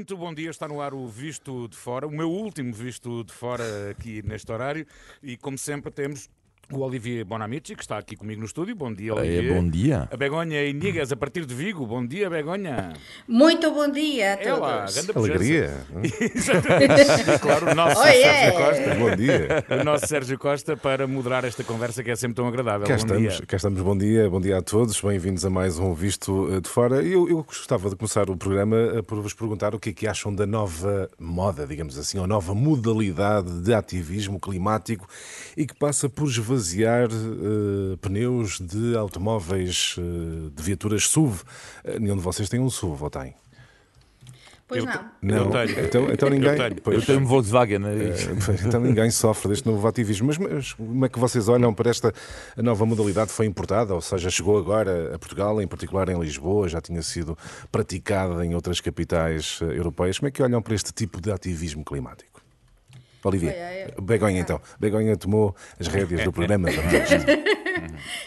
[0.00, 3.34] Muito bom dia, está no ar o Visto de Fora, o meu último Visto de
[3.34, 4.86] Fora aqui neste horário.
[5.22, 6.26] E como sempre temos
[6.72, 8.76] o Olivier Bonamici, que está aqui comigo no estúdio.
[8.76, 9.44] Bom dia, Olivier.
[9.52, 10.08] É, bom dia.
[10.10, 11.84] A Begonha Inigas, a partir de Vigo.
[11.86, 12.92] Bom dia, Begonha.
[13.26, 14.94] Muito bom dia a É lá, todos.
[14.94, 15.84] grande Alegria.
[16.34, 17.38] Exatamente.
[17.40, 18.52] claro, o nosso Oh, Sérgio yeah.
[18.52, 18.94] Costa.
[18.94, 19.64] Bom dia.
[19.80, 22.86] O nosso Sérgio Costa para moderar esta conversa que é sempre tão agradável.
[22.86, 23.46] Cá bom estamos, dia.
[23.46, 26.68] cá estamos, bom dia, bom dia a todos, bem-vindos a mais um Visto eh, de
[26.68, 27.02] Fora.
[27.02, 30.06] Eu, eu gostava de começar o programa eh, por vos perguntar o que é que
[30.06, 35.08] acham da nova moda, digamos assim, ou nova modalidade de ativismo climático
[35.56, 36.59] e que passa por esvaziar
[37.14, 41.42] eh, pneus de automóveis, eh, de viaturas SUV.
[41.84, 43.34] Eh, nenhum de vocês tem um SUV, ou tem?
[44.68, 45.04] Pois Eu não.
[45.20, 45.84] Não, Eu tenho.
[45.84, 46.50] Então, então ninguém.
[46.50, 46.82] Eu tenho.
[46.82, 46.96] Pois.
[46.98, 47.78] Eu tenho um Volkswagen.
[47.80, 47.92] né?
[47.92, 50.28] Eh, Então ninguém sofre deste novo ativismo.
[50.28, 52.12] Mas, mas como é que vocês olham para esta
[52.56, 53.32] nova modalidade?
[53.32, 57.36] Foi importada, ou seja, chegou agora a Portugal, em particular em Lisboa, já tinha sido
[57.72, 60.18] praticada em outras capitais europeias.
[60.20, 62.39] Como é que olham para este tipo de ativismo climático?
[63.24, 64.60] Olivia, Olha, eu- Begonha então.
[64.78, 66.68] Begonha tomou as rédeas do programa.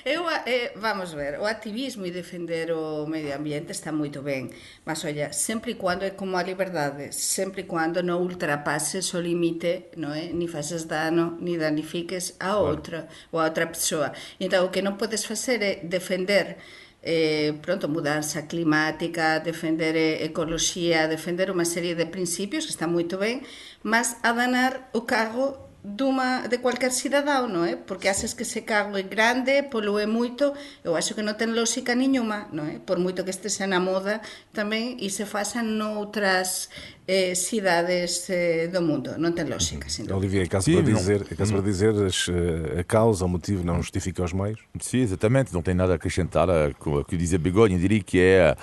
[0.05, 4.49] Eu, eh, vamos ver, o activismo e defender o medio ambiente está moito ben,
[4.86, 9.19] mas olla, sempre e cando é como a liberdade, sempre e cando non ultrapases o
[9.21, 10.30] limite, non é?
[10.33, 14.14] Ni faces dano, ni danifiques a outra ou a outra persoa.
[14.39, 16.58] Entón, o que non podes facer é defender
[17.03, 23.19] eh, pronto, mudanza climática, defender eh, ecoloxía, defender unha serie de principios que están moito
[23.19, 23.43] ben,
[23.83, 27.75] mas a danar o cargo duma, de cualquier cidadão, non é?
[27.75, 31.91] Porque haces que ese cargo é grande, polue moito, eu acho que non ten lógica
[31.91, 32.79] niñuma, non é?
[32.79, 34.23] Por moito que estes na moda
[34.55, 36.71] tamén e se façan noutras
[37.07, 40.17] eh, cidades eh, do mundo, non ten lógica, sin dúvida.
[40.17, 40.97] Olivia, é caso Sim, para não.
[40.97, 44.59] dizer, é caso para dizer as, eh, a causa, o motivo não justifica os meios?
[44.79, 48.55] Sim, exatamente, não tem nada a acrescentar a o que dizia Begonha, diria que é.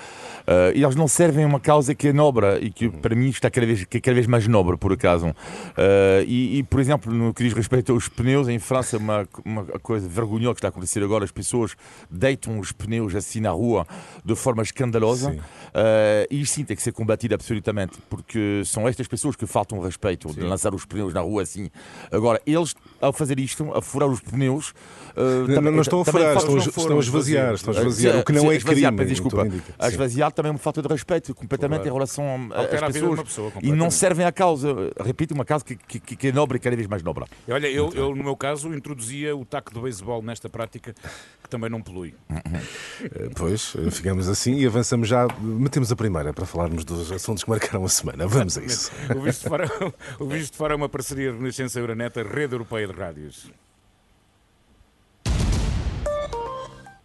[0.47, 3.49] eh, eles não servem a uma causa que é nobre e que para mim está
[3.49, 5.35] cada vez, que é cada vez mais nobre, por acaso.
[5.77, 9.63] Eh, e, e, por exemplo, no que diz respeito aos pneus, em França, uma, uma
[9.79, 11.75] coisa vergonhosa que está a acontecer agora: as pessoas
[12.09, 13.85] deitam os pneus assim na rua
[14.23, 15.31] de forma escandalosa.
[15.31, 15.39] Sim.
[15.73, 18.30] Eh, e isso sim tem que ser combatido absolutamente, porque
[18.65, 21.69] são estas pessoas que faltam respeito de lançar os pneus na rua assim.
[22.11, 24.73] Agora, eles, ao fazer isto, a furar os pneus.
[25.15, 28.23] eh, Não, também- não estão a furar, estão, estão a esvaziar, estão a esvaziar, o
[28.23, 29.09] que não é esvaziar, crime.
[29.09, 29.41] desculpa.
[29.77, 29.91] A Sim.
[29.91, 31.89] esvaziar também é uma falta de respeito, completamente Claro.
[31.89, 33.21] em relação a- às de pessoas.
[33.21, 34.73] pessoa, e não servem à causa.
[35.03, 37.25] Repito, uma causa que, que, que é nobre e cada vez mais nobre.
[37.49, 40.93] Olha, eu, eu, no meu caso, introduzia o taco do beisebol nesta prática,
[41.43, 42.13] que também não polui.
[43.03, 45.27] Eh, Pois, eh, ficamos assim e avançamos já.
[45.41, 48.20] Metemos a primeira para falarmos dos assuntos que marcaram a semana.
[48.27, 48.91] Vamos a isso.
[49.15, 49.67] O Visto de Fora,
[50.19, 53.51] o Visto Fora é uma parceria Renascença Euronet, a rede europeia de rádios.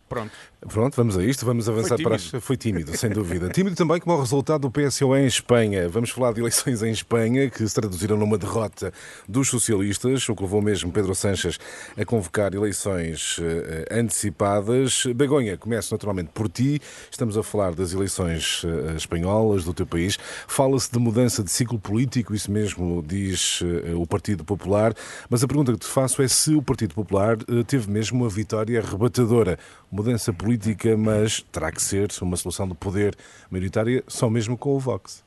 [0.09, 0.33] Pronto.
[0.61, 1.45] Pronto, vamos a isto.
[1.45, 2.31] Vamos avançar para as...
[2.41, 3.49] Foi tímido, sem dúvida.
[3.51, 5.89] Tímido também como o resultado do PSOE em Espanha.
[5.89, 8.93] Vamos falar de eleições em Espanha que se traduziram numa derrota
[9.29, 11.59] dos socialistas, o que levou mesmo Pedro Sánchez
[11.97, 15.05] a convocar eleições eh, antecipadas.
[15.15, 16.81] Begonha, começo naturalmente por ti.
[17.11, 20.19] Estamos a falar das eleições eh, espanholas do teu país.
[20.49, 24.95] Fala-se de mudança de ciclo político, isso mesmo diz eh, o Partido Popular.
[25.29, 27.37] Mas a pergunta que te faço é se o Partido Popular
[27.67, 29.59] teve mesmo uma vitória arrebatadora.
[29.91, 30.56] Mudança política,
[30.99, 33.17] mas terá que ser uma solução de poder
[33.51, 35.25] maioritária só mesmo com o Vox.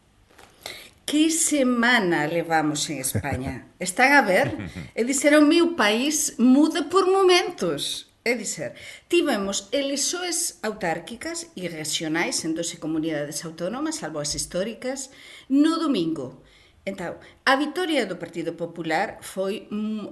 [1.09, 3.65] Que semana levamos en España?
[3.79, 4.53] Están a ver?
[4.93, 8.13] É dizer, o meu país muda por momentos.
[8.23, 8.75] É dizer,
[9.07, 15.09] tivemos eleições autárquicas e regionais en 12 comunidades autónomas, salvo as históricas,
[15.49, 16.43] no domingo.
[16.85, 19.65] Entón, a vitoria do Partido Popular foi,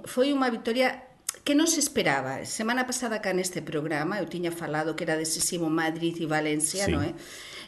[0.10, 0.98] foi unha vitoria
[1.48, 2.44] que non se esperaba.
[2.44, 6.92] Semana pasada cá neste programa eu tiña falado que era decisivo Madrid e Valencia, sí.
[6.92, 7.16] non é?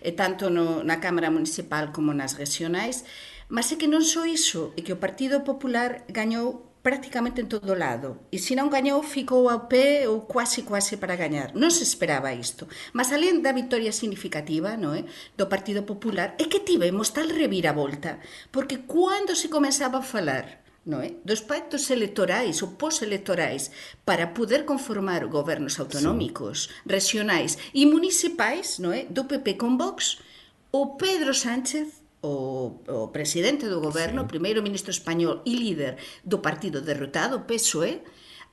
[0.04, 3.08] E tanto no, na Cámara Municipal como nas regionais,
[3.48, 7.72] mas é que non só iso, é que o Partido Popular gañou prácticamente en todo
[7.72, 8.20] lado.
[8.36, 11.56] E se non gañou, ficou ao pé ou quase quase para gañar.
[11.56, 12.68] Non se esperaba isto.
[12.92, 15.08] Mas alén da victoria significativa non é?
[15.40, 18.20] do Partido Popular, é que tivemos tal reviravolta,
[18.52, 21.16] porque cando se comenzaba a falar non é?
[21.28, 23.72] dos pactos electorais ou postelectorais
[24.08, 26.88] para poder conformar gobernos autonómicos, sí.
[26.88, 29.04] regionais e municipais non é?
[29.10, 30.24] do PP con Vox,
[30.72, 34.28] o Pedro Sánchez o, o presidente do goberno, sí.
[34.28, 38.04] primeiro ministro español e líder do partido derrotado, PSOE,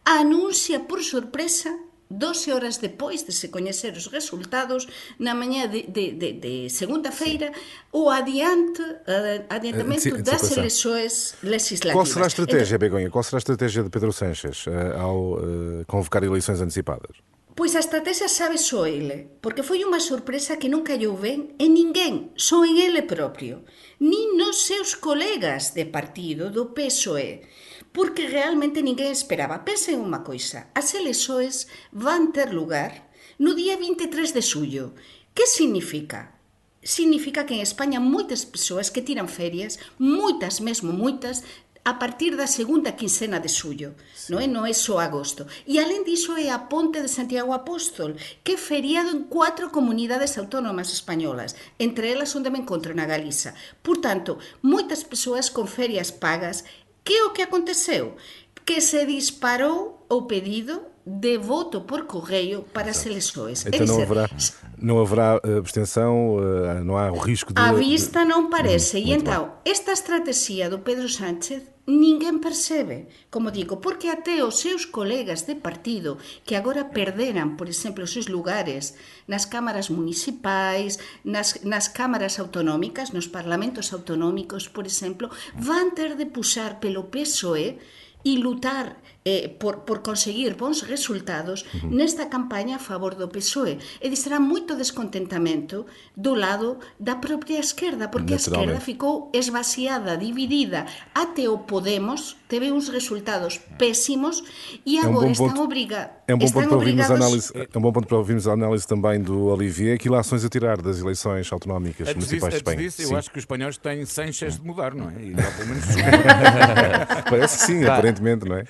[0.06, 1.74] anuncia por sorpresa
[2.08, 4.86] 12 horas depois de se coñecer os resultados
[5.18, 7.50] na mañá de, de, de, de segunda-feira
[7.92, 10.58] o adiante uh, adiantamento Anti- das antecipação.
[10.58, 11.92] eleições legislativas.
[11.94, 13.10] Qual será a estratégia, Begonha?
[13.10, 17.16] Qual será a estratégia de Pedro Sanches eh, ao eh, convocar eleições antecipadas?
[17.56, 21.72] Pois a estrategia sabe só ele, porque foi unha sorpresa que non callou ben en
[21.72, 23.64] ninguén, só en ele propio,
[23.96, 27.48] nin nos seus colegas de partido do PSOE,
[27.96, 29.64] porque realmente ninguén esperaba.
[29.64, 31.64] Pensen unha coisa, as elexoes
[31.96, 33.08] van ter lugar
[33.40, 34.92] no día 23 de xullo.
[35.32, 36.36] Que significa?
[36.84, 41.40] Significa que en España moitas persoas que tiran ferias, moitas mesmo moitas,
[41.86, 44.34] a partir da segunda quincena de xullo, sí.
[44.34, 44.50] non é?
[44.50, 45.46] Non é só agosto.
[45.70, 50.34] E alén diso é a Ponte de Santiago Apóstol, que é feriado en cuatro comunidades
[50.34, 53.54] autónomas españolas, entre elas onde me encontro na Galiza.
[53.86, 56.66] Por tanto, moitas persoas con ferias pagas,
[57.06, 58.18] que é o que aconteceu?
[58.66, 63.64] Que se disparou o pedido de voto por correio para as eleições.
[63.64, 64.30] Então é dizer, não haverá,
[64.76, 67.62] não haverá eh, abstenção, eh, não há o risco de...
[67.62, 68.96] À vista não parece.
[68.96, 74.58] Hum, e então, esta estratégia do Pedro Sánchez ninguén percebe, como digo, porque até os
[74.58, 78.98] seus colegas de partido que agora perderan, por exemplo, os seus lugares
[79.30, 86.26] nas cámaras municipais, nas, nas cámaras autonómicas, nos parlamentos autonómicos, por exemplo, van ter de
[86.26, 87.78] puxar pelo PSOE
[88.26, 91.90] e lutar eh, por, por conseguir bons resultados uh -huh.
[91.90, 93.78] nesta campaña a favor do PSOE.
[94.00, 95.84] E será moito descontentamento
[96.14, 100.86] do lado da propia esquerda, porque a esquerda ficou esvaciada, dividida.
[101.12, 104.44] Até o Podemos teve uns resultados pésimos
[104.86, 106.14] e agora é um están obrigados.
[106.28, 108.86] É um bom ponto para ouvirmos análise, é um bom ponto para ouvirmos a análise
[108.86, 112.78] também do Olivier, que ações a tirar das eleições autonómicas antes municipais disso, de Espanha.
[112.78, 115.14] Disso, eu acho que os espanhóis têm sem chance de mudar, não é?
[115.14, 115.84] E pelo menos
[117.30, 117.92] Parece que sim, claro.
[117.94, 118.64] aparentemente, não é?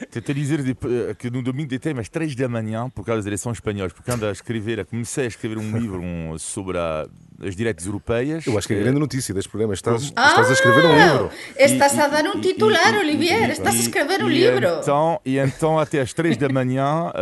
[0.46, 3.93] Dizer eh, que no domingo de às três da manhã, por causa das eleições espanholas,
[3.93, 7.06] porque ando a escrever, comecei a escrever um livro um, sobre a
[7.44, 8.46] as direitos europeias.
[8.46, 9.75] Eu acho que é a grande notícia deste programa.
[9.75, 11.31] Estás, ah, estás a escrever um livro.
[11.56, 13.50] Estás a dar um titular, e, Olivier.
[13.50, 14.66] Estás a escrever um livro.
[14.81, 17.12] Então, e então, até às três da manhã, uh,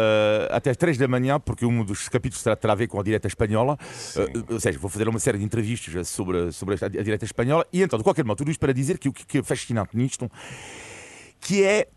[0.55, 3.27] até às três da manhã, porque um dos capítulos terá a ver com a direita
[3.27, 3.79] espanhola,
[4.17, 7.67] uh, ou seja, vou fazer uma série de entrevistas sobre, sobre a, a direita espanhola.
[7.73, 10.31] E então, de qualquer modo, tudo isto para dizer que o que é fascinante nisto,
[11.41, 11.89] que é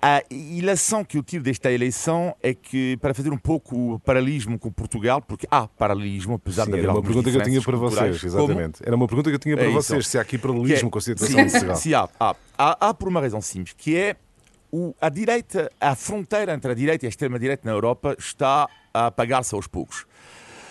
[0.00, 4.56] a ilação que eu tive desta eleição é que, para fazer um pouco o paralelismo
[4.56, 7.60] com Portugal, porque há paralelismo, apesar sim, de haver Era uma pergunta que eu tinha
[7.60, 8.78] para vocês, exatamente.
[8.78, 8.86] Como?
[8.88, 10.98] Era uma pergunta que eu tinha para é vocês, se há aqui paralelismo é, com
[10.98, 11.76] a situação sim, de Portugal.
[11.76, 14.16] Sim, há, há, há, há, por uma razão simples, que é
[14.70, 19.06] o, a direita, a fronteira entre a direita e a extrema-direita na Europa está a
[19.06, 20.06] apagar-se aos poucos.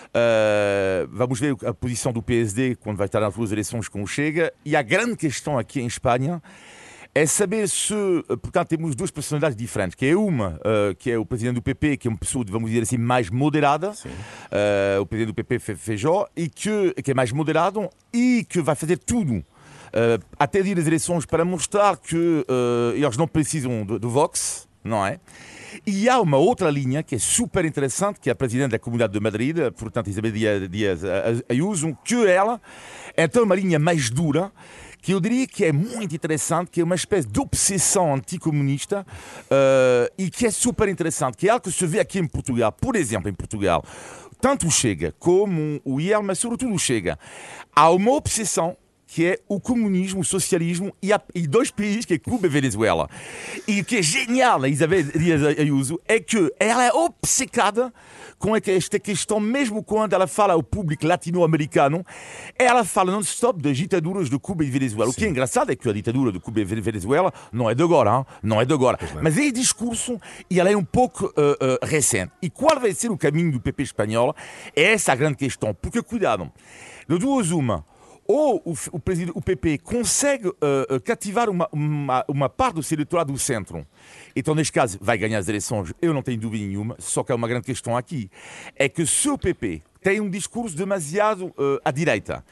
[0.08, 4.06] Uh, vamos ver a posição do PSD quando vai estar nas duas eleições com o
[4.06, 4.52] Chega.
[4.64, 6.42] E a grande questão aqui em Espanha
[7.18, 7.94] é saber se,
[8.40, 11.96] portanto, temos duas personalidades diferentes, que é uma, uh, que é o presidente do PP,
[11.96, 16.28] que é uma pessoa, vamos dizer assim, mais moderada, uh, o presidente do PP, Feijó,
[16.36, 19.44] e que, que é mais moderado e que vai fazer tudo uh,
[20.38, 22.44] até ir às eleições para mostrar que
[22.94, 25.18] eles não precisam do, do Vox, não é?
[25.84, 29.12] E há uma outra linha que é super interessante, que é a presidente da Comunidade
[29.12, 30.32] de Madrid, portanto, Isabel
[30.68, 31.00] Dias
[31.48, 32.60] Ayuso, que ela
[33.16, 34.52] é então uma linha mais dura,
[35.00, 39.06] que eu diria que é muito interessante, que é uma espécie de obsessão anticomunista
[39.44, 42.72] uh, e que é super interessante, que é algo que se vê aqui em Portugal.
[42.72, 43.84] Por exemplo, em Portugal,
[44.40, 47.18] tanto o Chega como o IEL, mas sobretudo o Chega,
[47.74, 48.76] há uma obsessão
[49.08, 52.50] que é o comunismo, o socialismo e, a, e dois países, que é Cuba e
[52.50, 53.08] Venezuela.
[53.66, 57.92] E o que é genial a Isabel Dias Ayuso é que ela é obcecada
[58.38, 62.04] com esta questão, mesmo quando ela fala ao público latino-americano,
[62.56, 65.10] ela fala non-stop das ditaduras de Cuba e Venezuela.
[65.10, 65.16] Sim.
[65.16, 67.82] O que é engraçado é que a ditadura de Cuba e Venezuela não é de
[67.82, 68.26] agora, hein?
[68.42, 68.98] não é de agora.
[69.22, 72.32] Mas é discurso ela é um pouco uh, uh, recente.
[72.42, 74.34] E qual vai ser o caminho do PP espanhol?
[74.76, 75.72] É essa a grande questão.
[75.72, 76.50] Porque, cuidado,
[77.08, 77.84] de duas uma,
[78.28, 79.00] ou o, o,
[79.34, 80.54] o PP consegue uh,
[81.02, 83.86] cativar uma, uma, uma parte do seu eleitorado do centro,
[84.36, 87.34] então neste caso vai ganhar as eleições, eu não tenho dúvida nenhuma, só que há
[87.34, 88.30] uma grande questão aqui,
[88.76, 92.44] é que se o PP tem um discurso demasiado uh, à direita,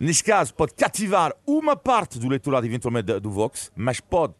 [0.00, 4.34] neste caso pode cativar uma parte do eleitorado eventualmente do Vox, mas pode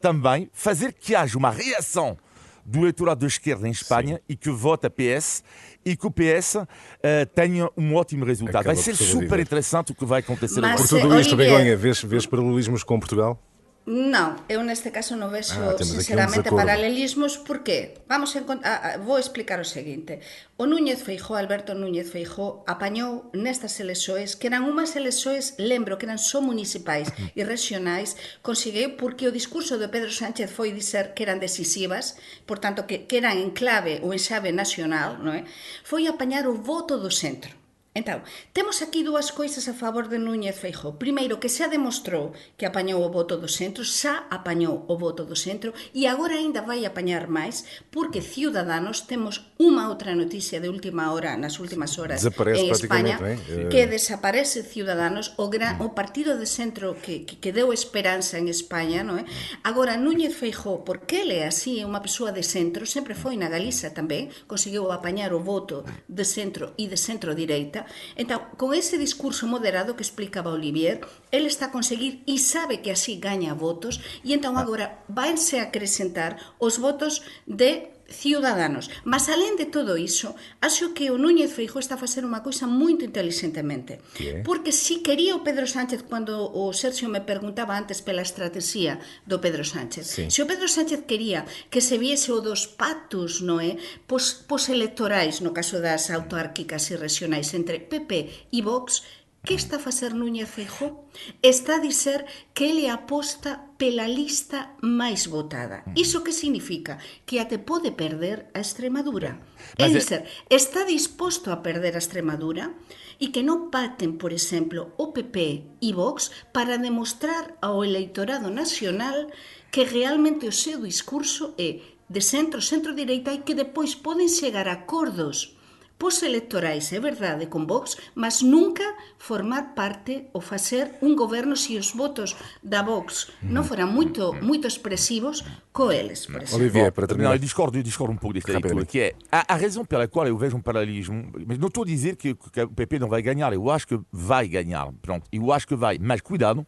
[0.00, 2.16] também fazer que haja uma reação
[2.66, 4.22] do eleitorado da esquerda em Espanha Sim.
[4.28, 5.44] e que vota PS
[5.84, 6.68] e que o PS uh,
[7.00, 8.62] eh, tenha um ótimo resultado.
[8.62, 10.60] Acaba vai ser super interessante o que vai acontecer.
[10.60, 13.40] Mas, Por tudo isto, Begonha, vês, vês paralelismos com Portugal?
[13.86, 19.62] Non, eu neste caso non vexo ah, sinceramente paralelismos porque vamos a, a, vou explicar
[19.62, 20.18] o seguinte.
[20.58, 26.10] O Núñez Feijó, Alberto Núñez Feijó, apañou nestas elexoes que eran umas elexoes, lembro que
[26.10, 31.22] eran só municipais e regionais, conseguiu porque o discurso de Pedro Sánchez foi dizer que
[31.22, 35.46] eran decisivas, por tanto que, que eran en clave ou en xave nacional, non é?
[35.86, 37.54] Foi apañar o voto do centro
[37.96, 38.20] Entón,
[38.52, 41.00] temos aquí dúas coisas a favor de Núñez Feijó.
[41.00, 45.32] Primeiro, que xa demostrou que apañou o voto do centro, xa apañou o voto do
[45.32, 51.08] centro e agora aínda vai apañar máis porque Ciudadanos temos unha outra noticia de última
[51.08, 53.40] hora, nas últimas horas desaparece en España, eh?
[53.48, 53.68] eh?
[53.72, 58.52] que desaparece Ciudadanos, o, gran, o partido de centro que, que, que deu esperanza en
[58.52, 59.00] España.
[59.08, 59.24] Non é?
[59.64, 63.48] Agora, Núñez Feijó, porque ele é así, é unha persoa de centro, sempre foi na
[63.48, 69.46] Galiza tamén, conseguiu apañar o voto de centro e de centro-direita, Entón, con ese discurso
[69.46, 71.00] moderado que explicaba Olivier,
[71.30, 75.68] ele está a conseguir e sabe que así gaña votos e entón agora vanse a
[75.68, 78.90] acrescentar os votos de ciudadanos.
[79.04, 82.70] Mas, alén de todo iso, acho que o Núñez Feijó está a facer unha cousa
[82.70, 83.98] moito inteligentemente.
[84.46, 89.42] Porque si quería o Pedro Sánchez, cando o Sergio me preguntaba antes pela estrategia do
[89.42, 90.24] Pedro Sánchez, sí.
[90.30, 94.70] se o Pedro Sánchez quería que se viese o dos pactos no é, pos, pos
[94.70, 99.02] electorais, no caso das autarquicas e regionais, entre PP e Vox,
[99.46, 101.06] Que está a facer Núñez Feijó?
[101.40, 105.86] Está a dizer que ele aposta pela lista máis votada.
[105.86, 105.94] Mm.
[105.94, 106.98] Iso que significa?
[107.22, 109.38] Que até pode perder a Extremadura.
[109.78, 112.74] É dizer, está disposto a perder a Extremadura
[113.22, 119.30] e que non paten, por exemplo, o PP e Vox para demostrar ao eleitorado nacional
[119.70, 124.82] que realmente o seu discurso é de centro, centro-direita e que depois poden chegar a
[124.82, 125.55] acordos
[125.98, 128.84] postelectorais, é verdade, con Vox, mas nunca
[129.18, 134.68] formar parte ou facer un goberno se os votos da Vox non foran moito moito
[134.68, 135.40] expresivos
[135.72, 136.60] co eles, por exemplo.
[136.60, 137.32] Olivier, para não, terminar.
[137.32, 140.28] eu discordo, eu discordo um pouco desta leitura, que é a, a razão pela qual
[140.28, 143.22] eu vejo um paralelismo, mas não estou a dizer que, que o PP não vai
[143.22, 146.66] ganhar, eu acho que vai ganhar, pronto, eu acho que vai, mas cuidado,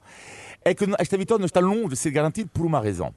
[0.65, 3.15] é que esta vitória não está longe de ser garantida por uma razão.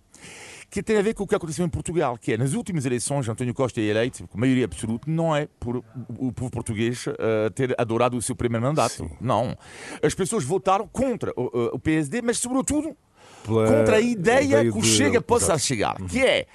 [0.71, 3.27] Que tem a ver com o que aconteceu em Portugal, que é nas últimas eleições,
[3.27, 5.83] António Costa é eleito, com maioria absoluta, não é por
[6.17, 9.11] o povo português eh, ter adorado o seu primeiro mandato.
[9.19, 9.53] Não.
[10.01, 12.95] As pessoas votaram contra o, o PSD, mas sobretudo
[13.43, 15.59] Pela contra a ideia ideia que o de- Chega possa Exato.
[15.59, 16.47] chegar, que é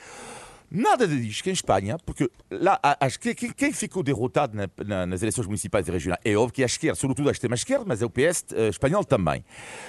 [0.70, 5.04] nada diz que em Espanha, porque lá acho que que- quem ficou derrotado na- na-
[5.04, 8.00] nas eleições municipais e regionais é óbvio que é a esquerda, sobretudo a extrema-esquerda, mas
[8.00, 9.44] é o PS eh, espanhol também.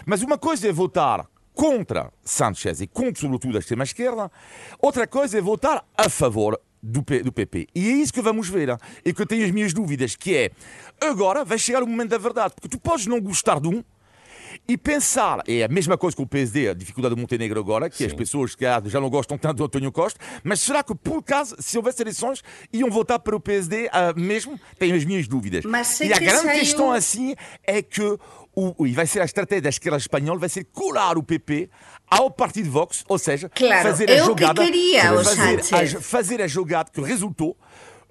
[0.06, 1.26] Mas uma coisa é votar
[1.58, 4.32] contra Sánchez e contra, sobretudo, a extrema-esquerda,
[4.80, 7.68] outra coisa é votar a favor do, P- do PP.
[7.74, 8.78] E é isso que vamos ver.
[9.04, 10.52] E que eu tenho as minhas dúvidas, que é
[11.02, 13.84] agora vai chegar o momento da verdade, porque tu podes não gostar de um,
[14.68, 18.06] e pensar, é a mesma coisa com o PSD, a dificuldade do Montenegro agora, que
[18.06, 21.56] as pessoas que já não gostam tanto do António Costa, mas será que por acaso,
[21.60, 24.60] se houvesse eleições, iam votar para o PSD ah, mesmo?
[24.80, 25.66] Tenho as minhas dúvidas.
[26.10, 28.02] E a grande saiu- questão assim é que
[28.60, 31.70] o, e vai ser a estratégia da esquerda espanhola, vai ser colar o PP
[32.10, 35.98] ao partido Vox, ou seja, Claro, fazer é a o que jogada, queria o fazer,
[35.98, 37.56] a, fazer a jogada que resultou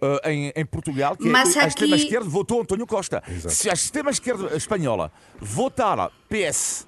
[0.01, 3.23] ah, em, em Portugal, que Mas a aqui- extrema-esquerda votou António Costa.
[3.49, 5.11] Se a extrema-esquerda espanhola
[5.41, 6.87] votar PS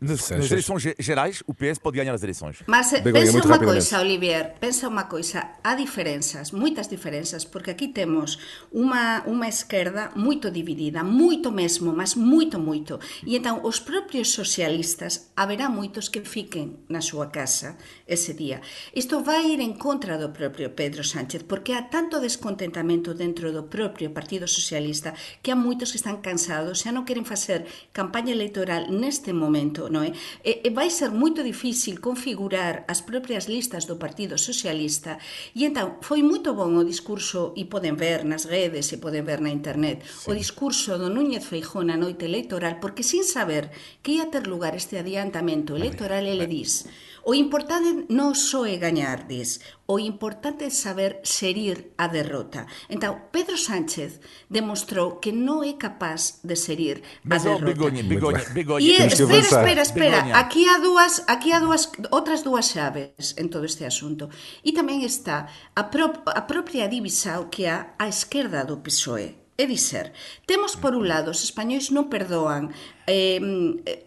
[0.00, 2.62] nas, eleições ge- gerais, o PS pode ganhar as eleições.
[2.66, 3.88] Mas pensa muito rapidamente.
[3.88, 8.36] coisa, Olivier, pensa unha coisa, há diferenzas, moitas diferenzas, porque aquí temos
[8.68, 13.00] unha, unha esquerda moito dividida, moito mesmo, mas moito, moito.
[13.24, 18.60] E entón, os propios socialistas, haberá moitos que fiquen na súa casa ese día.
[18.92, 23.64] Isto vai ir en contra do propio Pedro Sánchez, porque há tanto descontentamento dentro do
[23.72, 27.64] propio Partido Socialista que há moitos que están cansados, xa non queren facer
[27.96, 30.12] campaña electoral neste momento, non é?
[30.42, 30.62] Eh?
[30.64, 35.18] E, e vai ser moito difícil configurar as propias listas do Partido Socialista
[35.54, 39.40] e entón foi moito bon o discurso e poden ver nas redes e poden ver
[39.42, 40.30] na internet sí.
[40.30, 43.70] o discurso do Núñez Feijón na noite electoral porque sin saber
[44.02, 46.88] que ia ter lugar este adiantamento electoral ele dis
[47.26, 49.58] O importante non só é gañardes,
[49.90, 52.70] o importante é saber serir a derrota.
[52.86, 57.66] Entón, Pedro Sánchez demostrou que non é capaz de serir a derrota.
[57.66, 58.86] Begoña, Begoña, Begoña.
[58.86, 60.38] E, espera, espera, espera, Begoña.
[60.38, 64.30] aquí há dúas, aquí há dúas, outras dúas chaves en todo este asunto.
[64.62, 69.64] E tamén está a, pro, a propia divisao que há á esquerda do PSOE É
[69.64, 70.12] dicer,
[70.44, 72.76] temos por un lado, os españois non perdoan
[73.08, 73.40] eh,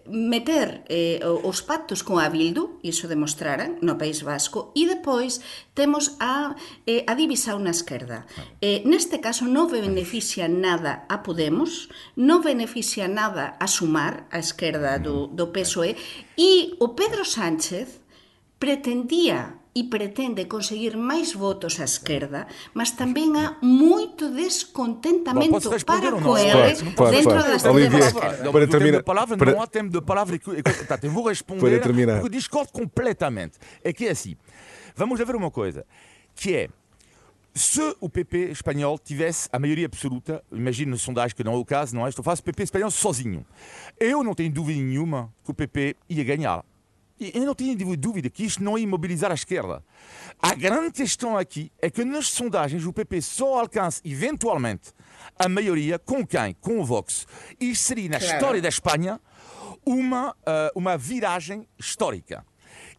[0.05, 5.41] meter eh, os pactos con a Bildu, iso demostraran no País Vasco, e depois
[5.73, 6.53] temos a,
[6.85, 8.29] eh, a divisao na esquerda.
[8.61, 15.01] Eh, neste caso non beneficia nada a Podemos, non beneficia nada a Sumar, a esquerda
[15.01, 15.91] do, do mm, PSOE,
[16.37, 18.05] e o Pedro Sánchez
[18.61, 26.15] pretendía e pretende conseguir máis votos á esquerda, mas tamén há moito descontentamento Bom, para
[26.15, 26.27] ou não?
[26.27, 27.49] co Pode, ele pode, dentro pode.
[27.49, 28.51] das Olivier, esquerda.
[28.51, 30.37] Para terminar- de palavra para- não há tempo de palavra.
[30.37, 31.59] que- tá, Eu vou responder
[32.19, 33.57] porque discordo completamente.
[33.83, 34.35] É que é assim.
[34.95, 35.85] Vamos a ver uma coisa,
[36.35, 36.69] que é
[37.53, 41.63] se o PP espanhol tivesse a maioria absoluta, imagino no sondagem que não é o
[41.65, 42.09] caso, não é?
[42.09, 43.45] Estou a falar o PP espanhol sozinho.
[43.99, 46.65] Eu não tenho dúvida nenhuma que o PP ia ganhar.
[47.19, 49.83] E eu não tenho dúvida que isto não ia imobilizar a esquerda.
[50.41, 54.93] A grande questão aqui é que nas sondagens o PP só alcança eventualmente
[55.37, 56.55] a maioria com quem?
[56.61, 57.27] Com o Vox.
[57.59, 58.33] Isto seria, na claro.
[58.33, 59.19] história da Espanha,
[59.85, 60.35] uma, uh,
[60.75, 62.45] uma viragem histórica.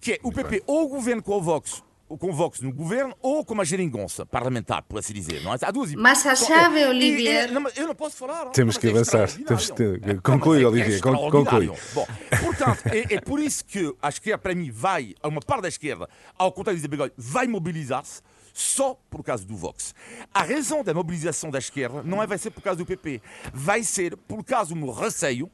[0.00, 1.82] Que é o PP ou o governo com o Vox
[2.18, 5.42] com o Vox no governo ou com uma geringonça parlamentar, por assim dizer.
[5.42, 5.58] Não é?
[5.60, 7.50] Há duas Mas a chave, Olivier.
[7.76, 8.46] eu não posso falar.
[8.46, 9.30] Temos que avançar.
[9.30, 10.20] Temos que...
[10.22, 11.00] Conclui, Olivier.
[11.00, 11.70] Conclui.
[11.94, 12.06] Bom,
[12.40, 16.08] portanto, é, é, por isso que a esquerda, para mim, vai, uma parte da esquerda,
[16.36, 19.94] ao contrário de Begolho, vai mobilizar-se só por causa do Vox.
[20.34, 23.82] A razão da mobilização da esquerda não é, vai ser por causa do PP, vai
[23.82, 25.50] ser por causa do receio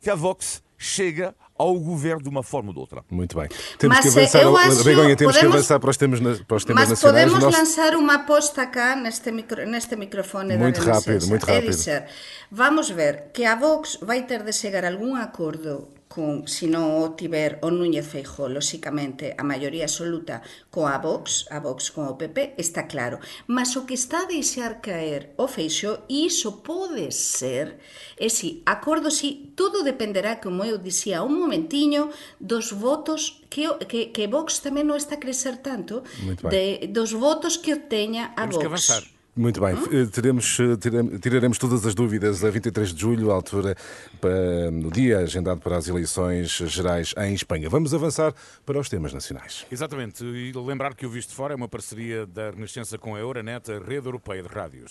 [0.00, 3.04] que a Vox chega ao governo de uma forma ou de outra.
[3.08, 3.48] Muito bem.
[3.78, 6.64] Temos mas, que avançar, acho, Begonha, temos podemos, que avançar para os temas, para os
[6.64, 7.30] temas mas nacionais.
[7.30, 11.68] Mas podemos lançar uma aposta cá neste, micro, neste microfone muito da rápido, muito rápido.
[11.68, 12.06] É dizer,
[12.50, 17.00] vamos ver que a Vox vai ter de chegar a algum acordo con, se non
[17.00, 22.20] o tiver o Núñez Feijó, lóxicamente, a maioría absoluta coa Vox, a Vox con o
[22.20, 23.16] PP, está claro.
[23.48, 27.80] Mas o que está a deixar caer o Feixo, iso pode ser,
[28.20, 34.12] e si, acordo si, todo dependerá, como eu dixía un momentiño, dos votos que, que,
[34.12, 36.04] que Vox tamén non está a crecer tanto,
[36.44, 38.60] de, dos votos que obteña a Temos Vox.
[38.60, 39.11] Que avanzar.
[39.34, 40.06] Muito bem, hum?
[40.12, 43.74] teremos, eh, tiraremos todas as dúvidas a 23 de julho, à altura,
[44.20, 47.70] para, no dia agendado para as eleições gerais em Espanha.
[47.70, 48.34] Vamos avançar
[48.66, 49.64] para os temas nacionais.
[49.72, 53.72] Exatamente, e lembrar que o Visto Fora é uma parceria da Renascença com a Euronet,
[53.72, 54.90] a rede europeia de rádios.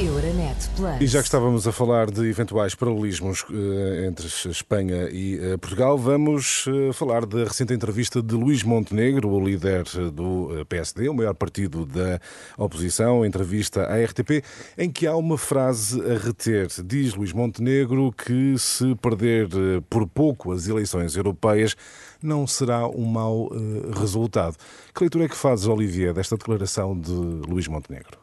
[0.00, 1.00] Euronet Plus.
[1.00, 5.98] E já que estávamos a falar de eventuais paralelismos uh, entre Espanha e uh, Portugal,
[5.98, 9.82] vamos uh, falar da recente entrevista de Luís Montenegro, o líder
[10.12, 12.20] do PSD, o maior partido da
[12.56, 14.44] oposição, entrevista à RTP,
[14.76, 16.68] em que há uma frase a reter.
[16.84, 19.48] Diz Luís Montenegro que se perder
[19.90, 21.76] por pouco as eleições europeias,
[22.22, 23.50] não será um mau
[23.98, 24.56] resultado.
[24.94, 28.17] Que leitura é que fazes, Olivier, desta declaração de Luís Montenegro?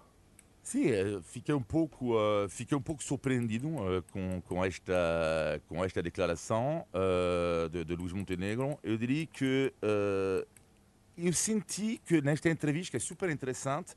[0.75, 4.93] Sim, eh, fiquei um pouco, uh, fiquei um pouco surpreendido uh, com, com, esta,
[5.69, 8.77] com esta declaração uh, de, de Montenegro.
[8.83, 9.73] Eu diria que
[11.17, 13.95] eu senti que nesta entrevista, que é super interessante,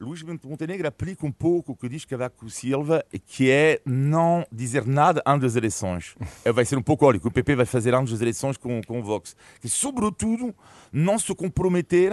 [0.00, 5.20] Luís Montenegro aplica um pouco o que diz Cavaco Silva, que é não dizer nada
[5.26, 6.14] antes das eleições.
[6.54, 9.00] Vai ser um pouco, olha, que o PP vai fazer antes das eleições com, com
[9.00, 9.34] o Vox.
[9.60, 10.54] Que, sobretudo,
[10.92, 12.12] não se comprometer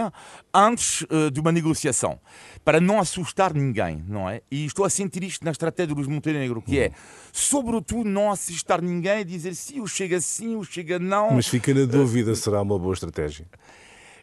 [0.51, 2.19] antes uh, de uma negociação,
[2.63, 4.41] para não assustar ninguém, não é?
[4.49, 6.91] E estou a sentir isto na estratégia do Luís Montenegro, que é,
[7.31, 11.33] sobretudo, não assustar ninguém e dizer sim, o chega sim, o chega não.
[11.33, 13.45] Mas fica na dúvida, será uma boa estratégia?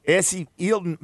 [0.05, 0.99] É assim, ele,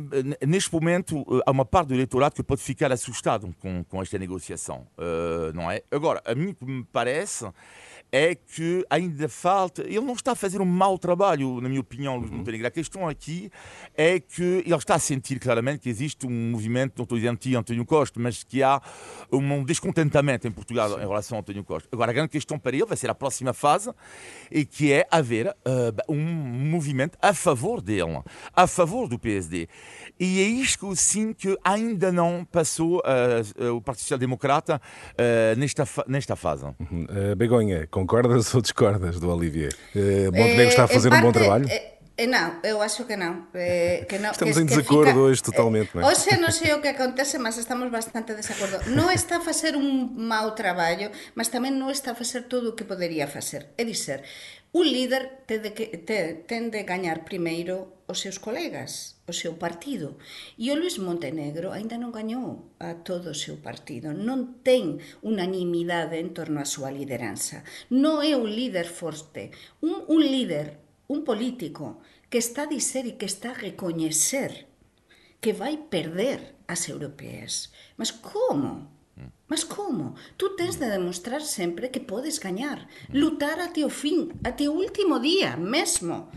[0.47, 4.19] neste momento, eh, há uma parte do eleitorado que pode ficar assustado com, com esta
[4.19, 5.83] negociação, uh, não é?
[5.91, 7.47] Agora, a mim que me parece
[8.11, 9.83] é que ainda falta.
[9.83, 12.39] Ele não está a fazer um mau trabalho, na minha opinião, Luís uhum.
[12.39, 12.67] Montenegro.
[12.67, 13.51] A questão aqui
[13.95, 18.19] é que ele está a sentir claramente que existe um movimento, não estou anti-António Costa,
[18.21, 18.81] mas que há
[19.33, 20.97] um descontentamento em Portugal Sim.
[20.97, 21.89] em relação a António Costa.
[21.93, 23.91] Agora, a grande questão para ele vai ser a próxima fase,
[24.51, 28.23] e que é haver uh, um movimento a favor dele,
[28.55, 29.69] a favor do PSD.
[30.19, 34.81] E é isto sinto que ainda não passou uh, uh, o Partido Social Democrata
[35.57, 36.65] nesta, nesta fase.
[36.65, 37.07] Uhum.
[37.37, 39.75] Begonha, Concordas ou discordas do Olivier?
[39.95, 41.67] Eh, Montenegro está a fazer parte, um bom trabalho?
[41.69, 43.47] Eh, não, eu acho que não.
[43.55, 45.91] Eh, que não estamos que, em desacordo fica, hoje totalmente.
[45.95, 46.07] Não é?
[46.07, 48.79] Hoxe non sei o que acontece, mas estamos bastante desacordo.
[48.95, 52.77] Non está a facer un mau traballo, mas tamén non está a facer todo o
[52.79, 53.75] que podería facer.
[53.75, 54.23] É dizer,
[54.73, 59.57] un líder ten de, que, te, ten de gañar primeiro os seus colegas, o seu
[59.57, 60.17] partido.
[60.57, 64.13] E o Luis Montenegro aínda non gañou a todo o seu partido.
[64.13, 67.65] Non ten unanimidade en torno á súa lideranza.
[67.89, 69.53] Non é un líder forte.
[69.85, 74.69] Un, un líder, un político, que está a dizer e que está a recoñecer
[75.41, 77.73] que vai perder as europeas.
[77.97, 78.98] Mas como?
[79.49, 80.15] Mas como?
[80.37, 85.19] Tú tens de demostrar sempre que podes gañar, lutar até o fin, até o último
[85.19, 86.29] día mesmo.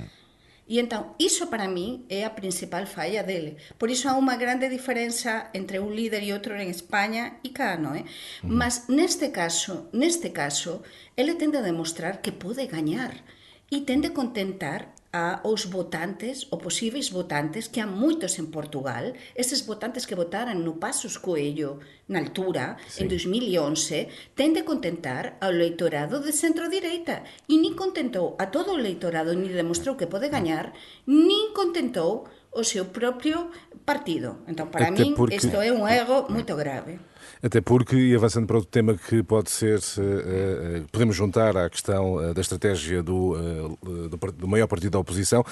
[0.71, 3.59] E entón, iso para mí é a principal falla dele.
[3.75, 7.75] Por iso há unha grande diferenza entre un líder e outro en España e cá,
[7.75, 8.07] é?
[8.07, 8.07] Uh
[8.47, 10.79] Mas neste caso, neste caso,
[11.19, 13.19] ele tende a demostrar que pode gañar
[13.67, 19.67] e tende a contentar aos votantes, ou posíveis votantes, que há moitos en Portugal, estes
[19.67, 23.03] votantes que votaran no Pasos Coello, na altura, sí.
[23.03, 24.07] en 2011,
[24.39, 29.51] ten de contentar ao leitorado de centro-direita, e nin contentou a todo o leitorado, nin
[29.51, 30.71] demostrou que pode gañar,
[31.03, 33.51] nin contentou o seu propio
[33.83, 34.47] partido.
[34.47, 35.35] Entón, para Até min, porque...
[35.35, 37.10] isto é un ego moito grave.
[37.43, 41.67] Até porque, e avançando para outro tema que pode ser, eh, eh, podemos juntar à
[41.71, 43.35] questão eh, da estratégia do,
[43.81, 45.43] do, do maior partido da oposição,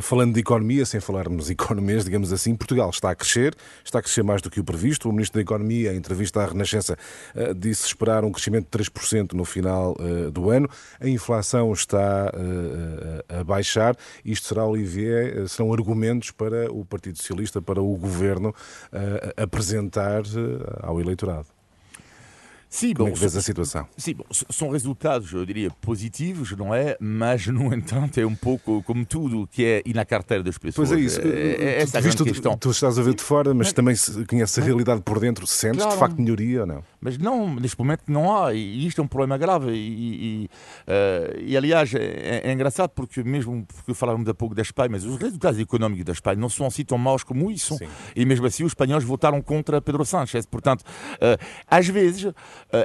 [0.00, 4.22] falando de economia, sem falarmos economês, digamos assim, Portugal está a crescer, está a crescer
[4.22, 5.08] mais do que o previsto.
[5.08, 6.96] O Ministro da Economia, em entrevista à Renascença,
[7.56, 9.96] disse esperar um crescimento de 3% no final
[10.32, 10.68] do ano.
[11.00, 12.30] A inflação está
[13.28, 13.96] a baixar.
[14.24, 18.54] Isto será, Olivier, serão argumentos para o Partido Socialista, para o Governo
[19.36, 20.22] apresentar
[20.82, 21.55] ao eleitorado.
[22.68, 23.86] Sim, Como é bom, que vês a situação?
[23.96, 26.96] Sim, bom, são resultados, eu diria, positivos, não é?
[27.00, 30.88] Mas, no entanto, é um pouco como tudo que é ir na carteira das pessoas.
[30.88, 31.20] Pois é isso.
[31.20, 34.58] É, é essa a tu, tu, estás a ver de fora, mas também se- conheces
[34.58, 35.46] a realidade por dentro.
[35.46, 35.92] Sentes Claro.
[35.92, 36.84] de facto melhoria ou não?
[37.00, 39.70] Mas não, neste momento não há, e isto é um problema grave.
[39.70, 40.50] E, e,
[40.86, 45.04] eh, e, aliás, é, é engraçado porque, mesmo porque falávamos há pouco da Espanha, mas
[45.04, 47.76] os resultados económicos da Espanha não são assim tão maus como isso.
[47.78, 47.86] Sim.
[48.14, 50.46] E mesmo assim, os espanhóis votaram contra Pedro Sánchez.
[50.46, 50.84] Portanto,
[51.20, 52.32] eh, às vezes,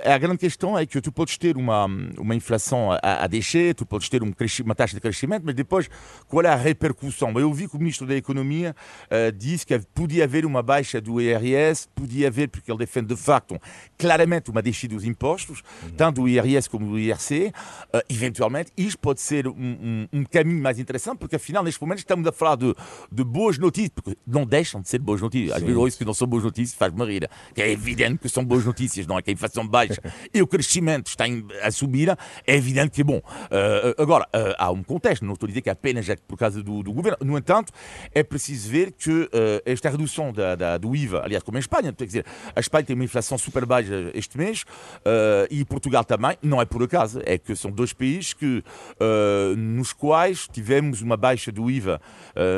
[0.03, 1.85] eh, a grande questão é que tu podes ter uma,
[2.17, 4.31] uma inflação a, a descer, tu podes ter um
[4.63, 5.89] uma taxa de crescimento, mas depois,
[6.27, 7.31] qual é a repercussão?
[7.39, 8.75] Eu vi que o ministro da Economia
[9.09, 13.15] eh, disse que podia haver uma baixa do IRS, podia haver, porque ele defende de
[13.21, 13.59] facto
[13.97, 15.61] claramente uma descida dos impostos,
[15.97, 17.51] tanto do IRS como do IRC.
[17.93, 21.99] Eh, eventualmente, isto pode ser um, um- um caminho mais interessante, porque afinal, neste momento,
[21.99, 22.73] estamos a falar de,
[23.11, 25.51] de boas notícias, porque não deixam de ser boas notícias.
[25.55, 27.29] Às vezes, ouço que não são boas notícias, faz-me rir.
[27.53, 29.21] Que é evidente que são boas notícias, não é?
[29.21, 29.80] Que a inflação baixa
[30.33, 31.25] e o crescimento está
[31.63, 32.09] a subir,
[32.45, 33.21] é evidente que é bom.
[33.49, 36.37] Eh, agora, eh, há um contexto, não estou a dizer que é apenas é por
[36.37, 37.17] causa do, do governo.
[37.23, 37.71] No entanto,
[38.13, 41.93] é preciso ver que eh, esta redução da, da- do IVA, aliás, como em Espanha,
[41.93, 44.63] quer dizer, a Espanha tem uma inflação super baixa este mês
[45.49, 48.63] e Portugal também, não é por acaso, é que são dois países que,
[49.57, 52.01] nos quais tivemos uma baixa do IVA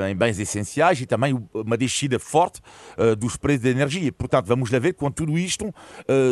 [0.10, 2.62] em bens essenciais e também uma descida forte
[3.18, 4.12] dos preços da energia.
[4.12, 5.74] Portanto, vamos lá ver quando tudo isto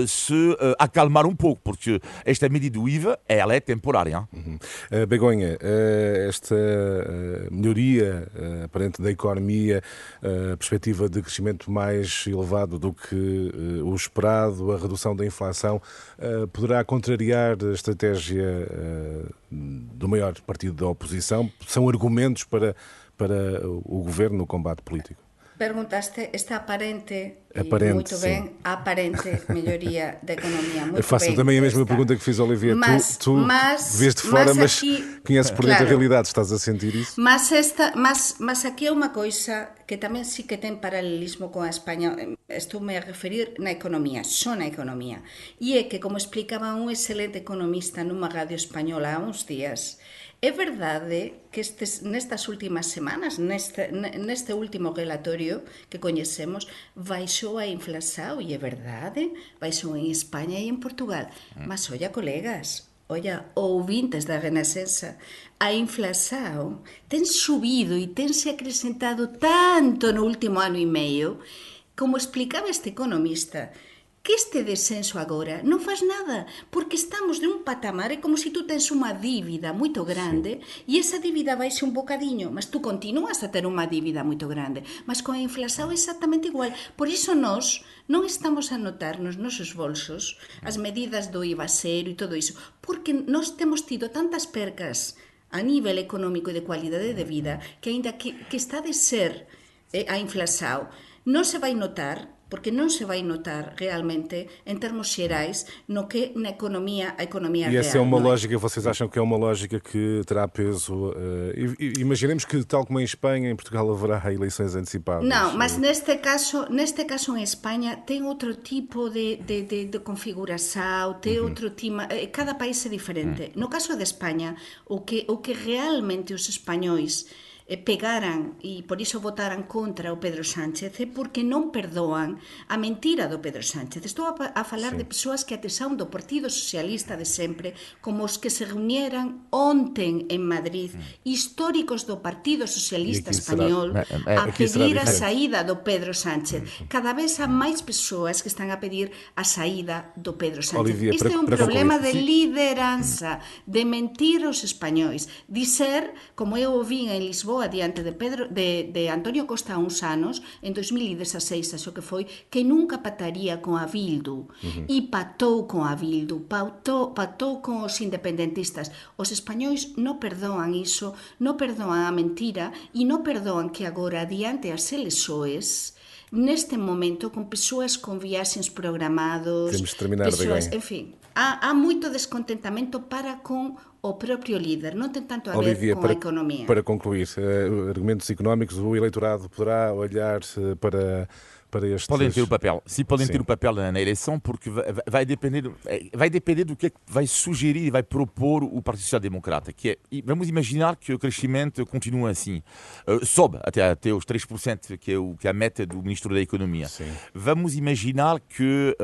[0.08, 4.28] se eh, acalmar um pouco, porque esta medida do IVA, ela é temporária.
[4.34, 4.60] hein?
[4.92, 9.82] Uh, Begonha, uh, esta uh, melhoria uh, aparente da economia,
[10.22, 15.26] uh, a perspectiva de crescimento mais elevado do que uh, o esperado, a redução da
[15.26, 15.82] inflação,
[16.18, 21.52] uh, poderá contrariar a estratégia uh, do maior partido da oposição?
[21.68, 22.76] São argumentos para,
[23.18, 25.22] para o governo no combate político?
[25.62, 28.22] Perguntaste esta aparente, Aparente, muito sim.
[28.26, 30.86] bem, aparente melhoria da economia.
[30.88, 32.76] Muito Faço bem, também a mesma pergunta que fiz ao Olivier.
[32.76, 35.86] Mas- tu tu mas- vês de fora, mas, aqui- conheces por dentro Claro.
[35.86, 36.28] a realidade.
[36.30, 37.14] Estás a sentir isso?
[37.22, 41.62] Mas, esta, mas, mas aquí é unha coisa que tamén sí que ten paralelismo con
[41.62, 42.18] a España
[42.50, 45.22] Estou me a referir na economía, só na economía
[45.62, 50.02] E é que, como explicaba un excelente economista nunha radio española há uns días
[50.44, 57.60] É verdade que estes, nestas últimas semanas, neste, ne- neste último relatorio que coñecemos, baixou
[57.62, 59.30] a inflación, e é verdade,
[59.62, 61.30] baixou en España e en Portugal.
[61.70, 65.20] Mas, olla, colegas, Olla, ouvintes da Renascença,
[65.60, 66.80] a inflación
[67.12, 71.44] ten subido e tense acrescentado tanto no último ano e meio,
[71.92, 73.76] como explicaba este economista,
[74.24, 78.54] que este descenso agora non faz nada, porque estamos de un patamar, é como se
[78.54, 83.42] tú tens unha dívida moito grande e esa dívida baixe un bocadiño, mas tú continúas
[83.42, 86.70] a ter unha dívida moito grande, mas con a inflación é exactamente igual.
[86.94, 92.14] Por iso nós non estamos a notar nos nosos bolsos as medidas do IVA cero
[92.14, 92.54] e todo iso,
[92.86, 95.18] porque nós temos tido tantas percas
[95.50, 99.50] a nivel económico e de cualidade de vida que aínda que, que está de ser
[99.98, 100.94] eh, a inflación
[101.26, 106.36] non se vai notar porque non se vai notar realmente en termos xerais no que
[106.36, 107.88] na economía a economía E real.
[107.88, 111.16] essa é uma non lógica, vocês acham que é uma lógica que terá peso?
[111.56, 115.24] e- e- imaginemos que, tal como em Espanha, em Portugal haverá eleições antecipadas.
[115.56, 120.00] Mas Eh, neste caso, neste caso en España ten outro tipo de, de, de, de
[120.04, 123.56] configuración, ten outro tema, eh, cada país é diferente.
[123.56, 124.60] No caso de España,
[124.92, 130.12] o que o que realmente os españois eh, Eh, pegaran e por iso votaran contra
[130.12, 132.36] o Pedro Sánchez é porque non perdoan
[132.68, 134.04] a mentira do Pedro Sánchez.
[134.04, 135.00] Estou a, a falar sí.
[135.00, 137.72] de persoas que atesaun do Partido Socialista de sempre,
[138.04, 140.92] como os que se reunieran onten en Madrid,
[141.24, 146.68] históricos do Partido Socialista Español, a pedir a saída do Pedro Sánchez.
[146.92, 150.92] Cada vez há máis persoas que están a pedir a saída do Pedro Sánchez.
[150.92, 157.08] Olivia, este é un problema de lideranza, de mentir os españois, dizer, como eu ouvi
[157.08, 162.02] en Lisboa, adiante de Pedro de, de Antonio Costa uns anos, en 2016, acho que
[162.02, 164.50] foi, que nunca pataría con a Bildu.
[164.50, 164.86] Uh -huh.
[164.90, 168.92] E patou con a Bildu, patou, patou con os independentistas.
[169.18, 174.74] Os españois non perdoan iso, non perdoan a mentira e non perdoan que agora, adiante
[174.74, 175.96] as elexoes,
[176.32, 181.74] neste momento con persoas con viaxes programados, Temos de terminar, persoas, en fin, há, há
[181.74, 186.14] moito descontentamento para con o propio líder, non ten tanto a ver Olivia, com para,
[186.14, 186.66] a economia.
[186.66, 190.42] para concluir, eh, argumentos económicos, o eleitorado poderá olhar
[190.82, 191.30] para,
[191.72, 192.06] para estes...
[192.06, 192.84] Podem ter o papel.
[192.86, 193.32] Sim, podem Sim.
[193.32, 195.72] ter o papel na, na eleição, porque vai, vai depender,
[196.14, 199.74] vai depender do que é que vai sugerir e vai propor o Partido Social Democrata.
[199.74, 202.62] Que é, vamos imaginar que o crescimento continua assim,
[203.08, 206.34] uh, sobe até, até os 3%, que é, o, que é a meta do Ministro
[206.34, 206.88] da Economia.
[206.88, 207.12] Sim.
[207.34, 208.96] Vamos imaginar que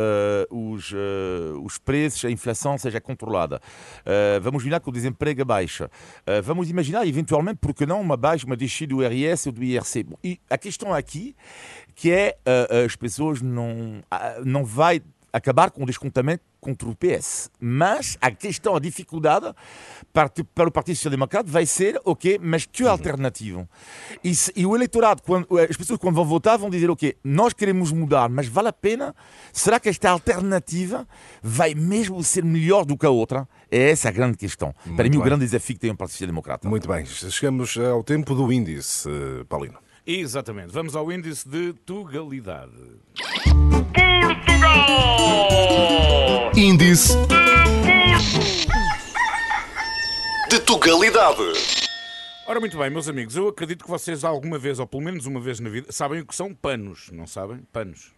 [0.52, 3.62] uh, os, uh, os preços, a inflação seja controlada.
[4.02, 5.86] Uh, vamos imaginar que o desemprego baixa.
[5.86, 10.04] Uh, vamos imaginar, eventualmente, porque não, uma baixa, uma descida do IRS ou do IRC.
[10.04, 11.36] Bom, e a questão aqui
[11.98, 15.02] que é uh, as pessoas não, uh, não vai
[15.34, 17.50] acabar com o descontamento contra o PS.
[17.60, 19.52] Mas a questão, a dificuldade
[20.14, 23.68] para, para o Partido Social Democrata vai ser, ok, mas que alternativa?
[24.24, 27.52] E, se, e o eleitorado, quando, as pessoas quando vão votar vão dizer, ok, nós
[27.52, 29.16] queremos mudar, mas vale a pena?
[29.52, 31.08] Será que esta alternativa
[31.42, 33.50] vai mesmo ser melhor do que a outra?
[33.72, 34.74] É essa a grande questão.
[34.86, 35.20] Muito para mim, bem.
[35.20, 36.70] o grande desafio que tem o Partido Social Democrata.
[36.70, 39.87] Muito bem, chegamos ao tempo do índice, eh, Paulino.
[40.08, 40.72] Exatamente.
[40.72, 42.72] Vamos ao índice de tugalidade.
[46.56, 47.14] Índice
[50.50, 51.44] de Tugalidade.
[52.48, 55.42] Ora, muito bem, meus amigos, eu acredito que vocês alguma vez, ou pelo menos uma
[55.42, 57.60] vez na vida, sabem o que são panos, não sabem?
[57.74, 58.14] Panos.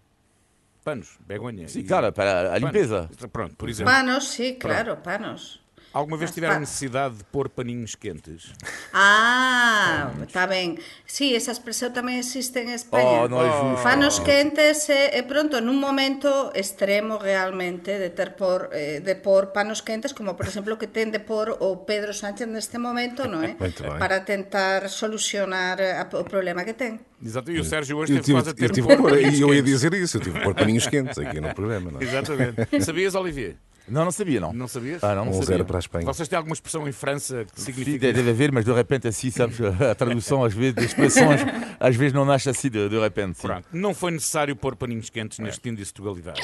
[0.84, 1.68] Panos, begonha.
[1.68, 2.62] Sim, E- claro, para a panos.
[2.64, 3.10] limpeza.
[3.34, 3.92] Pronto, por exemplo.
[3.92, 5.60] Panos, sí, claro, panos.
[5.92, 8.54] Alguma vez Mas tiveram pa- necessidade de pôr paninhos quentes?
[8.94, 10.78] Ah, está ben.
[11.06, 13.26] Sí, esa expresión tamén existe en Oh, España.
[13.26, 14.22] no é justo.
[14.22, 19.82] Quentes e, e pronto, nun momento extremo realmente de ter por eh, de por panos
[19.82, 23.58] quentes, como por exemplo que ten de por o Pedro Sánchez neste momento, non é?
[23.60, 23.74] Bem.
[23.98, 27.02] Para tentar solucionar a, o problema que ten.
[27.18, 29.10] Exato, e o Sérgio hoje Eu teve tive, quase a ter eu de tive pôr
[29.10, 31.92] pôr- eu ia dizer isso, eu tive que pôr paninhos quentes aqui no programa.
[31.92, 32.04] Não é?
[32.06, 32.62] Exatamente.
[32.86, 33.58] Sabias, Olivier?
[33.90, 34.54] Não, não sabia, não.
[34.54, 35.04] Não sabias?
[35.04, 35.48] Ah, não, não Um sabia.
[35.48, 36.06] zero para a Espanha.
[36.06, 38.14] Vocês têm alguma expressão em França que Sim, significa...
[38.14, 41.42] deve haver, mas de repente assim, sabes, a tradução às vezes, das expressões,
[41.80, 43.38] às vezes não nasce assim de, de repente.
[43.40, 43.48] sim.
[43.48, 46.42] Pronto, não foi necessário pôr paninhos quentes neste índice de tugalidade.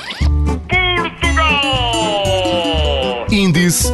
[3.32, 3.92] Índice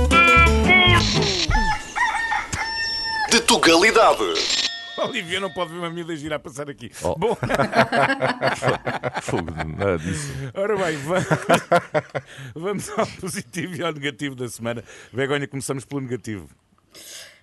[3.31, 4.60] de Tugalidade.
[5.09, 6.91] Olivia não pode ver uma miúda gira a passar aqui.
[7.03, 7.15] Oh.
[7.15, 7.35] Bom,
[9.21, 10.31] Fogo, nada disso.
[10.53, 11.25] ora bem, va-
[12.55, 14.83] vamos ao positivo e ao negativo da semana.
[15.11, 16.49] Begonha, começamos pelo negativo.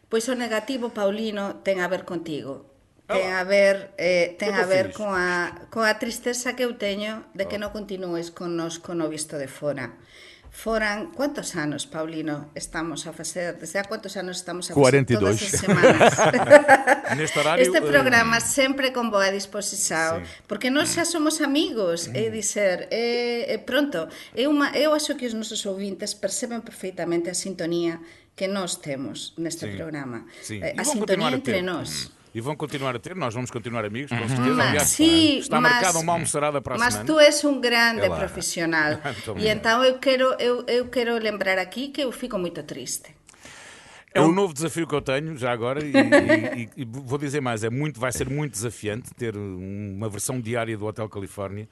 [0.08, 2.64] Pois o negativo, Paulino, ten a ver contigo.
[3.08, 7.24] Ten a ver, eh, ten a ver con a, con a tristeza que eu teño
[7.32, 9.96] de que non continues con nos con o visto de fora.
[10.58, 13.56] Foran, cuántos anos, Paulino, estamos a facer?
[13.62, 15.38] Desde a cuántos anos estamos a facer 42.
[15.38, 16.10] todas as semanas?
[17.16, 17.62] Neste horário.
[17.62, 20.42] Este eh, programa sempre con boa disposición, Sí.
[20.50, 25.30] porque nós xa somos amigos, é dicer, é, é pronto, é uma, eu acho que
[25.30, 28.02] os nosos ouvintes perceben perfeitamente a sintonía
[28.34, 30.26] que nós temos neste programa.
[30.50, 32.10] Eh, E A sintonía entre nós.
[32.38, 34.54] E vão continuar a ter, nós vamos continuar amigos, com certeza.
[34.54, 37.06] Mas, Aliás, sí, está mas- marcada uma almoçarada para a Mas semana.
[37.12, 38.16] tú és un grande É lá.
[38.16, 38.92] profesional.
[39.02, 43.12] Muito e então eu quero, eu, eu quero lembrar aqui que eu fico muito triste.
[44.14, 45.90] É um novo desafio que eu tenho já agora e,
[46.62, 50.78] e- e vou dizer mais, é muito, vai ser muito desafiante ter uma versão diária
[50.78, 51.68] do Hotel Califórnia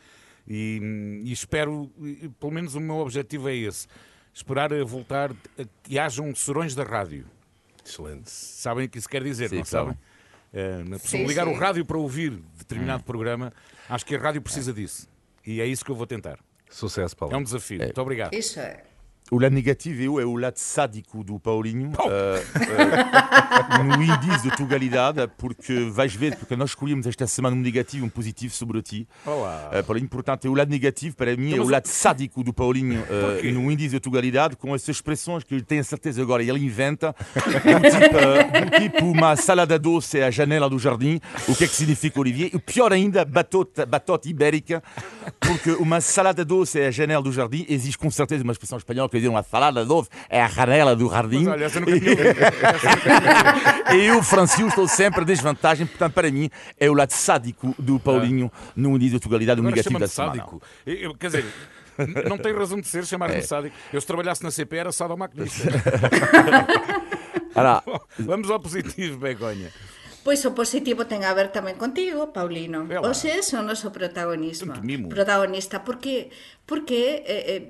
[0.48, 3.86] e, e espero, e pelo menos o meu objetivo é esse,
[4.34, 7.24] esperar a voltar a que hajam serões da rádio.
[7.84, 8.28] Excelente.
[8.30, 9.94] Sabem o que isso quer dizer, Sim, não sabem.
[9.94, 10.15] sabem?
[10.52, 11.52] É, na pessoa Sim, ligar sim.
[11.52, 13.52] o rádio para ouvir determinado programa,
[13.88, 15.08] acho que a rádio precisa disso.
[15.46, 16.38] E é isso que eu vou tentar.
[16.70, 17.36] Sucesso, É Paulo.
[17.36, 17.78] um desafio.
[17.78, 18.34] Muito obrigado.
[18.34, 18.82] Isso é.
[19.30, 23.44] O lado negativo eu, é o lado sádico do Paulinho eh, eh,
[23.84, 28.06] no índice de tugalidade, porque vais ver, porque nós escolhemos esta semana um negativo e
[28.06, 29.08] um positivo sobre ti.
[29.24, 29.70] Olá.
[29.72, 33.52] Uh, portanto, o lado negativo para mim é mas o lado sádico do Paulinho uh,
[33.52, 37.40] no índice de tugalidade, com essas expressões que eu tenho certeza agora ele inventa, do
[37.90, 41.66] tipo, uh, do tipo uma salada doce é a janela do jardim, o que é
[41.66, 42.50] que significa, Olivier?
[42.52, 44.82] E pior ainda, batota, batota ibérica,
[45.40, 49.08] porque uma salada doce é a janela do jardim, existe com certeza uma expressão espanhola
[49.08, 51.44] que diz uma salada doce é a janela do jardim.
[51.44, 52.16] Mas olha, essa nunca tinha.
[53.94, 57.98] E eu, Francisco, estou sempre em desvantagem, portanto, para mim, é o lado sádico do
[58.00, 60.34] Paulinho no índice de tugalidade, o negativo da semana.
[60.34, 60.62] sádico.
[60.84, 61.44] Eu- eu- quer dizer,
[62.28, 63.40] não tem razão de ser chamar-me É.
[63.42, 63.74] sádico.
[63.92, 65.64] Eu se trabalhasse na CP era sadomaquinista.
[68.18, 69.70] Vamos ao positivo, Begonha.
[70.24, 72.90] Pois o positivo ten a ver tamén contigo, Paulino.
[72.90, 73.06] É lá.
[73.08, 74.74] O sea, é o noso protagonismo.
[75.08, 76.34] Protagonista, porque,
[76.66, 77.62] porque eh, eh,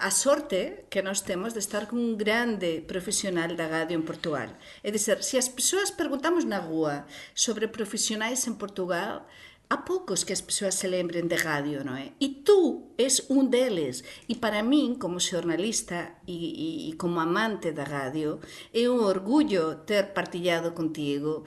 [0.00, 4.50] a sorte que nós temos de estar con un grande profesional da radio en Portugal.
[4.82, 9.26] É dizer, se as persoas perguntamos na rúa sobre profesionais en Portugal,
[9.70, 12.16] há poucos que as persoas se lembren de radio, non é?
[12.18, 14.02] E tú és un deles.
[14.26, 18.40] E para min, como xornalista e, e, e como amante da radio,
[18.72, 21.44] é un orgullo ter partillado contigo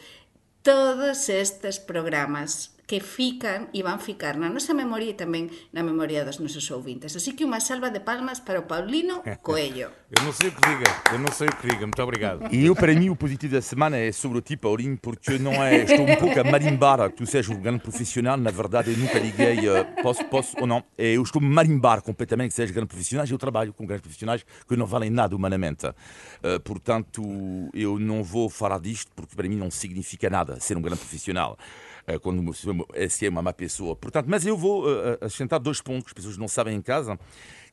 [0.62, 6.28] todos estes programas que fican e van ficar na nosa memoria e tamén na memoria
[6.28, 7.16] dos nosos ouvintes.
[7.16, 9.96] Así que unha salva de palmas para o Paulino Coelho.
[10.12, 11.88] Eu não sei o que diga, eu não sei o que diga.
[11.88, 12.52] Muito obrigado.
[12.52, 15.88] E eu, para mim, o positivo da semana é sobre ti, Paulinho, porque não é.
[15.88, 18.36] Estou um pouco a marimbar que tu sejas um grande profissional.
[18.36, 20.84] Na verdade, eu nunca liguei, eh, posso, posso ou não.
[21.00, 23.24] Eh, Eu estou a marimbar completamente que sejas grande profissional.
[23.24, 25.88] Eu trabalho com grandes profissionais que não valem nada humanamente.
[26.44, 27.24] Eh, Portanto,
[27.74, 31.56] eu não vou falar disto porque para mim não significa nada ser um grande profissional.
[32.08, 32.54] Eh, Quando
[33.10, 33.96] se é uma má pessoa.
[33.96, 37.20] Portanto, mas eu vou eh, acrescentar dois pontos que as pessoas não sabem em casa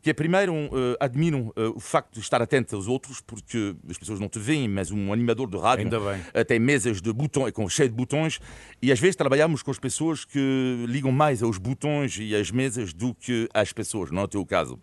[0.01, 3.75] que é primeiro um, uh, admiro uh, o facto de estar atento aos outros, porque
[3.89, 7.53] as pessoas não te veem, mas um animador de rádio uh, tem mesas de botões,
[7.53, 8.41] com cheio de botões,
[8.81, 12.93] e às vezes trabalhamos com as pessoas que ligam mais aos botões e às mesas
[12.93, 14.79] do que às pessoas, não é o teu caso.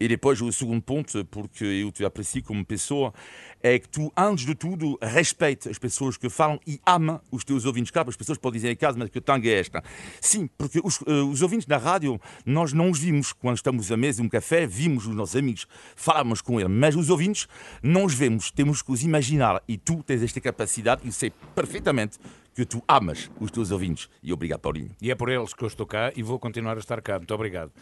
[0.00, 3.14] E depois o segundo ponto, porque eu te aprecio como pessoa,
[3.62, 7.64] é que tu, antes de tudo, respeite as pessoas que falam e ama os teus
[7.64, 7.90] ouvintes.
[7.90, 9.82] Claro, as pessoas podem dizer em casa, mas que tanga é esta?
[10.20, 14.20] Sim, porque os, os ouvintes da rádio, nós não os vimos quando estamos à mesa
[14.20, 15.66] de um café, vimos os nossos amigos,
[15.96, 17.48] falamos com eles, mas os ouvintes
[17.82, 19.60] não os vemos, temos que os imaginar.
[19.66, 22.18] E tu tens esta capacidade e sei perfeitamente
[22.54, 24.08] que tu amas os teus ouvintes.
[24.22, 24.90] E obrigado, Paulinho.
[25.02, 27.18] E é por eles que eu estou cá e vou continuar a estar cá.
[27.18, 27.72] Muito obrigado.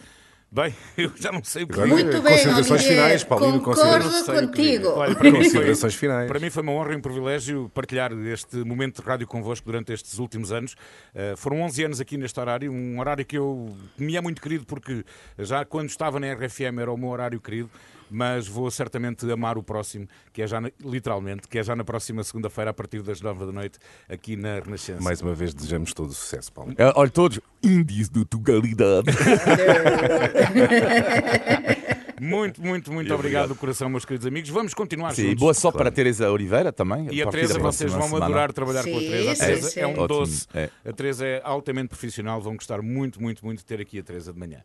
[0.54, 1.80] Bem, eu já não sei o que.
[1.80, 2.92] Muito bem, considerações Olivier.
[2.92, 4.88] finais, Paulino, Concordo contigo.
[4.90, 6.28] Olha, para mim foi- Considerações finais.
[6.28, 9.92] Para mim foi uma honra e um privilégio partilhar este momento de rádio convosco durante
[9.92, 10.74] estes últimos anos.
[11.12, 14.40] Uh, foram 11 anos aqui neste horário, um horário que eu que me é muito
[14.40, 15.04] querido porque
[15.40, 17.68] já quando estava na RFM era o meu horário querido,
[18.10, 21.84] mas vou certamente amar o próximo, que é já na- literalmente, que é já na
[21.84, 25.02] próxima segunda-feira a partir das 9 da noite aqui na Renascença.
[25.02, 26.72] Mais uma vez desejamos todo o sucesso, Paulo.
[26.76, 29.10] Eh, olha, todos índios de Tugalidade.
[32.20, 34.48] Muito, muito, muito obrigado do coração, meus queridos amigos.
[34.48, 35.40] Vamos continuar Sim, juntos.
[35.40, 37.08] boa sorte para a Teresa Oliveira também.
[37.12, 38.24] E a Teresa, vocês vão semana.
[38.26, 39.30] adorar trabalhar com a Sim, Teresa.
[39.32, 39.80] A sim, Teresa sim.
[39.80, 40.46] é um Ótimo, doce.
[40.54, 40.70] é.
[40.86, 42.40] A Teresa é altamente profissional.
[42.40, 44.62] Vão gostar muito, muito, muito de ter aqui a Teresa de manhã.